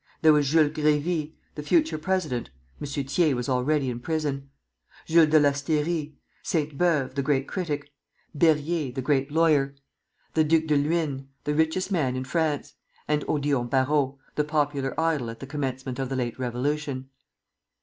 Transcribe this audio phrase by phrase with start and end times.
[0.23, 2.49] There was Jules Grévy, the future president
[2.81, 2.87] (M.
[2.87, 4.49] Thiers was already in prison);
[5.05, 7.91] Jules de Lasteyrie; Sainte Beuve, the great critic;
[8.33, 9.75] Berryer, the great lawyer;
[10.33, 12.73] the Duc de Luynes, the richest man in France;
[13.07, 17.11] and Odillon Barrot, the popular idol at the commencement of the late revolution.